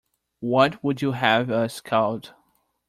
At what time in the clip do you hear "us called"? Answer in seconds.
1.51-2.33